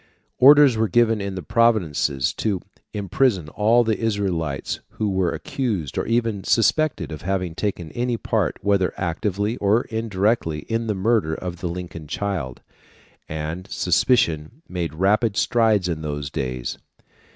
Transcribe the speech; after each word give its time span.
Orders 0.39 0.77
were 0.77 0.87
given 0.87 1.21
in 1.21 1.35
the 1.35 1.43
provinces 1.43 2.33
to 2.33 2.61
imprison 2.91 3.49
all 3.49 3.83
the 3.83 3.99
Israelites 3.99 4.79
who 4.93 5.11
were 5.11 5.31
accused 5.31 5.95
or 5.95 6.07
even 6.07 6.43
suspected 6.43 7.11
of 7.11 7.21
having 7.21 7.53
taken 7.53 7.91
any 7.91 8.17
part, 8.17 8.57
whether 8.63 8.95
actively 8.97 9.57
or 9.57 9.83
indirectly, 9.91 10.61
in 10.61 10.87
the 10.87 10.95
murder 10.95 11.35
of 11.35 11.57
the 11.57 11.69
Lincoln 11.69 12.07
child; 12.07 12.61
and 13.29 13.67
suspicion 13.69 14.63
made 14.67 14.95
rapid 14.95 15.37
strides 15.37 15.87
in 15.87 16.01
those 16.01 16.31
days. 16.31 16.79